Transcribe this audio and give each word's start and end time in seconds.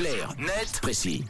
Clair, 0.00 0.34
net, 0.38 0.80
précis. 0.80 1.26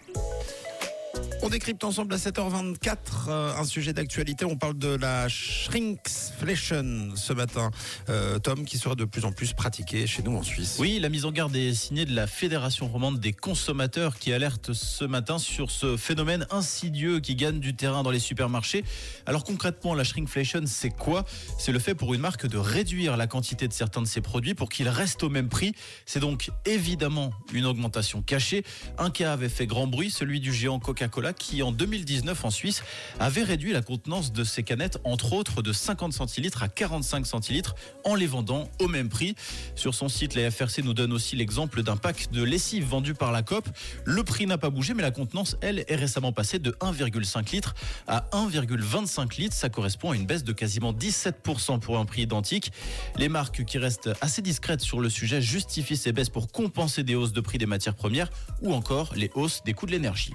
On 1.42 1.48
décrypte 1.48 1.82
ensemble 1.84 2.12
à 2.12 2.18
7h24 2.18 2.96
euh, 3.28 3.56
un 3.56 3.64
sujet 3.64 3.92
d'actualité. 3.94 4.44
On 4.44 4.56
parle 4.56 4.76
de 4.76 4.94
la 4.94 5.26
shrinkflation 5.28 7.12
ce 7.16 7.32
matin. 7.32 7.70
Euh, 8.10 8.38
Tom, 8.38 8.66
qui 8.66 8.76
sera 8.76 8.94
de 8.94 9.06
plus 9.06 9.24
en 9.24 9.32
plus 9.32 9.54
pratiqué 9.54 10.06
chez 10.06 10.22
nous 10.22 10.36
en 10.36 10.42
Suisse. 10.42 10.76
Oui, 10.78 10.98
la 11.00 11.08
mise 11.08 11.24
en 11.24 11.32
garde 11.32 11.56
est 11.56 11.72
signée 11.72 12.04
de 12.04 12.14
la 12.14 12.26
Fédération 12.26 12.88
romande 12.88 13.20
des 13.20 13.32
consommateurs 13.32 14.18
qui 14.18 14.34
alerte 14.34 14.74
ce 14.74 15.04
matin 15.04 15.38
sur 15.38 15.70
ce 15.70 15.96
phénomène 15.96 16.46
insidieux 16.50 17.20
qui 17.20 17.36
gagne 17.36 17.58
du 17.58 17.74
terrain 17.74 18.02
dans 18.02 18.10
les 18.10 18.18
supermarchés. 18.18 18.84
Alors 19.24 19.44
concrètement, 19.44 19.94
la 19.94 20.04
shrinkflation, 20.04 20.62
c'est 20.66 20.90
quoi? 20.90 21.24
C'est 21.58 21.72
le 21.72 21.78
fait 21.78 21.94
pour 21.94 22.12
une 22.12 22.20
marque 22.20 22.46
de 22.46 22.58
réduire 22.58 23.16
la 23.16 23.26
quantité 23.26 23.66
de 23.66 23.72
certains 23.72 24.02
de 24.02 24.06
ses 24.06 24.20
produits 24.20 24.54
pour 24.54 24.68
qu'ils 24.68 24.90
restent 24.90 25.22
au 25.22 25.30
même 25.30 25.48
prix. 25.48 25.72
C'est 26.04 26.20
donc 26.20 26.50
évidemment 26.66 27.32
une 27.54 27.64
augmentation 27.64 28.20
cachée. 28.20 28.62
Un 28.98 29.10
cas 29.10 29.32
avait 29.32 29.48
fait 29.48 29.66
grand 29.66 29.86
bruit, 29.86 30.10
celui 30.10 30.40
du 30.40 30.52
géant 30.52 30.78
Coca-Cola 31.00 31.32
qui 31.32 31.62
en 31.62 31.72
2019 31.72 32.44
en 32.44 32.50
Suisse 32.50 32.82
avait 33.18 33.42
réduit 33.42 33.72
la 33.72 33.80
contenance 33.80 34.32
de 34.32 34.44
ses 34.44 34.62
canettes 34.62 34.98
entre 35.04 35.32
autres 35.32 35.62
de 35.62 35.72
50 35.72 36.12
centilitres 36.12 36.62
à 36.62 36.68
45 36.68 37.26
centilitres 37.26 37.74
en 38.04 38.14
les 38.14 38.26
vendant 38.26 38.68
au 38.80 38.88
même 38.88 39.08
prix. 39.08 39.34
Sur 39.76 39.94
son 39.94 40.08
site, 40.08 40.34
la 40.34 40.50
FRC 40.50 40.82
nous 40.82 40.92
donne 40.92 41.12
aussi 41.12 41.36
l'exemple 41.36 41.82
d'un 41.82 41.96
pack 41.96 42.30
de 42.32 42.42
lessive 42.42 42.84
vendu 42.84 43.14
par 43.14 43.32
la 43.32 43.42
COP. 43.42 43.68
Le 44.04 44.22
prix 44.24 44.46
n'a 44.46 44.58
pas 44.58 44.68
bougé 44.68 44.92
mais 44.92 45.02
la 45.02 45.10
contenance, 45.10 45.56
elle, 45.62 45.84
est 45.88 45.96
récemment 45.96 46.32
passée 46.32 46.58
de 46.58 46.72
1,5 46.72 47.52
litres 47.52 47.74
à 48.06 48.28
1,25 48.32 49.40
litres. 49.40 49.56
Ça 49.56 49.70
correspond 49.70 50.10
à 50.10 50.16
une 50.16 50.26
baisse 50.26 50.44
de 50.44 50.52
quasiment 50.52 50.92
17% 50.92 51.80
pour 51.80 51.98
un 51.98 52.04
prix 52.04 52.22
identique. 52.22 52.72
Les 53.16 53.28
marques 53.30 53.64
qui 53.64 53.78
restent 53.78 54.10
assez 54.20 54.42
discrètes 54.42 54.82
sur 54.82 55.00
le 55.00 55.08
sujet 55.08 55.40
justifient 55.40 55.96
ces 55.96 56.12
baisses 56.12 56.28
pour 56.28 56.52
compenser 56.52 57.04
des 57.04 57.14
hausses 57.14 57.32
de 57.32 57.40
prix 57.40 57.56
des 57.56 57.66
matières 57.66 57.94
premières 57.94 58.30
ou 58.60 58.74
encore 58.74 59.14
les 59.14 59.30
hausses 59.34 59.62
des 59.64 59.72
coûts 59.72 59.86
de 59.86 59.92
l'énergie. 59.92 60.32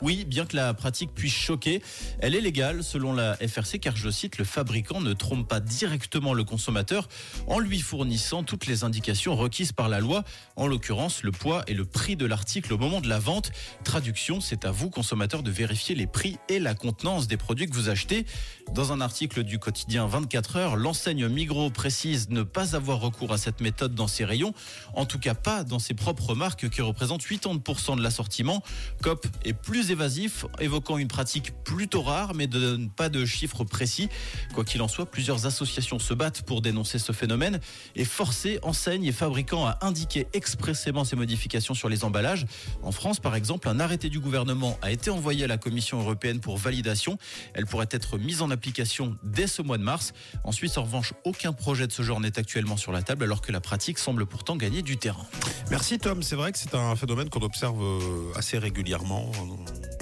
Oui, 0.00 0.24
bien 0.24 0.46
que 0.46 0.56
la 0.56 0.72
pratique 0.74 1.12
puisse 1.14 1.34
choquer, 1.34 1.82
elle 2.20 2.34
est 2.34 2.40
légale 2.40 2.84
selon 2.84 3.12
la 3.12 3.36
FRC 3.36 3.78
car 3.80 3.96
je 3.96 4.08
cite, 4.10 4.38
le 4.38 4.44
fabricant 4.44 5.00
ne 5.00 5.12
trompe 5.12 5.48
pas 5.48 5.60
directement 5.60 6.32
le 6.32 6.44
consommateur 6.44 7.08
en 7.46 7.58
lui 7.58 7.80
fournissant 7.80 8.42
toutes 8.42 8.66
les 8.66 8.84
indications 8.84 9.34
requises 9.34 9.72
par 9.72 9.88
la 9.88 10.00
loi, 10.00 10.24
en 10.56 10.66
l'occurrence 10.66 11.22
le 11.22 11.32
poids 11.32 11.64
et 11.66 11.74
le 11.74 11.84
prix 11.84 12.16
de 12.16 12.26
l'article 12.26 12.72
au 12.72 12.78
moment 12.78 13.00
de 13.00 13.08
la 13.08 13.18
vente. 13.18 13.50
Traduction, 13.84 14.40
c'est 14.40 14.64
à 14.64 14.70
vous 14.70 14.90
consommateur 14.90 15.42
de 15.42 15.50
vérifier 15.50 15.94
les 15.94 16.06
prix 16.06 16.38
et 16.48 16.58
la 16.58 16.74
contenance 16.74 17.26
des 17.26 17.36
produits 17.36 17.66
que 17.66 17.74
vous 17.74 17.88
achetez. 17.88 18.26
Dans 18.74 18.92
un 18.92 19.00
article 19.00 19.42
du 19.42 19.58
quotidien 19.58 20.06
24 20.06 20.56
heures, 20.56 20.76
l'enseigne 20.76 21.28
Migros 21.28 21.70
précise 21.70 22.30
ne 22.30 22.42
pas 22.42 22.76
avoir 22.76 23.00
recours 23.00 23.32
à 23.32 23.38
cette 23.38 23.60
méthode 23.60 23.94
dans 23.94 24.06
ses 24.06 24.24
rayons, 24.24 24.54
en 24.94 25.04
tout 25.04 25.18
cas 25.18 25.34
pas 25.34 25.64
dans 25.64 25.78
ses 25.78 25.94
propres 25.94 26.34
marques 26.34 26.68
qui 26.68 26.80
représentent 26.80 27.24
80% 27.24 27.96
de 27.96 28.02
l'assortiment. 28.02 28.62
COP 29.02 29.26
est 29.44 29.52
plus 29.52 29.90
évasif, 29.90 30.46
évoquant 30.60 30.98
une 30.98 31.08
pratique 31.08 31.52
plutôt 31.64 32.02
rare, 32.02 32.34
mais 32.34 32.46
de 32.46 32.78
pas 32.96 33.08
de 33.08 33.24
chiffres 33.24 33.64
précis. 33.64 34.08
Quoi 34.54 34.64
qu'il 34.64 34.82
en 34.82 34.88
soit, 34.88 35.06
plusieurs 35.06 35.46
associations 35.46 35.98
se 35.98 36.14
battent 36.14 36.42
pour 36.42 36.62
dénoncer 36.62 36.98
ce 36.98 37.12
phénomène 37.12 37.60
et 37.96 38.04
forcer 38.04 38.58
enseignes 38.62 39.04
et 39.04 39.12
fabricants 39.12 39.66
à 39.66 39.78
indiquer 39.82 40.26
expressément 40.32 41.04
ces 41.04 41.16
modifications 41.16 41.74
sur 41.74 41.88
les 41.88 42.04
emballages. 42.04 42.46
En 42.82 42.92
France, 42.92 43.20
par 43.20 43.34
exemple, 43.34 43.68
un 43.68 43.80
arrêté 43.80 44.08
du 44.08 44.20
gouvernement 44.20 44.78
a 44.82 44.90
été 44.90 45.10
envoyé 45.10 45.44
à 45.44 45.48
la 45.48 45.58
Commission 45.58 46.00
européenne 46.00 46.40
pour 46.40 46.56
validation. 46.56 47.18
Elle 47.54 47.66
pourrait 47.66 47.88
être 47.90 48.18
mise 48.18 48.42
en 48.42 48.50
application 48.50 49.16
dès 49.22 49.46
ce 49.46 49.62
mois 49.62 49.78
de 49.78 49.82
mars. 49.82 50.12
En 50.44 50.52
Suisse, 50.52 50.76
en 50.78 50.82
revanche, 50.82 51.14
aucun 51.24 51.52
projet 51.52 51.86
de 51.86 51.92
ce 51.92 52.02
genre 52.02 52.20
n'est 52.20 52.38
actuellement 52.38 52.76
sur 52.76 52.92
la 52.92 53.02
table, 53.02 53.24
alors 53.24 53.40
que 53.40 53.52
la 53.52 53.60
pratique 53.60 53.98
semble 53.98 54.26
pourtant 54.26 54.56
gagner 54.56 54.82
du 54.82 54.96
terrain. 54.96 55.26
Merci 55.70 55.98
Tom, 55.98 56.22
c'est 56.22 56.36
vrai 56.36 56.52
que 56.52 56.58
c'est 56.58 56.74
un 56.74 56.96
phénomène 56.96 57.30
qu'on 57.30 57.40
observe 57.40 57.82
euh, 57.82 58.32
assez 58.36 58.58
régulièrement. 58.58 59.21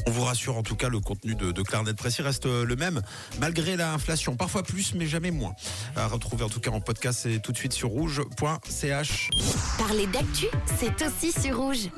On 0.07 0.11
vous 0.11 0.25
rassure 0.25 0.57
en 0.57 0.63
tout 0.63 0.77
cas, 0.77 0.89
le 0.89 1.01
contenu 1.01 1.35
de, 1.35 1.63
Clarnet 1.63 1.95
Précis 1.95 2.23
reste 2.23 2.47
euh, 2.47 2.65
le 2.65 2.75
même, 2.75 3.01
malgré 3.41 3.77
l'inflation. 3.77 4.37
Parfois 4.37 4.63
plus, 4.63 4.95
mais 4.95 5.07
jamais 5.07 5.31
moins. 5.31 5.55
À 5.95 6.07
retrouver 6.07 6.45
en 6.45 6.49
tout 6.49 6.61
cas 6.61 6.71
en 6.71 6.81
podcast 6.81 7.27
et 7.27 7.39
tout 7.41 7.53
de 7.53 7.57
suite 7.57 7.73
sur 7.73 7.91
rouge.ch. 7.91 9.31
Parler 9.79 10.07
d'actu, 10.07 10.47
c'est 10.79 11.07
aussi 11.07 11.33
sur 11.33 11.59
rouge. 11.59 11.89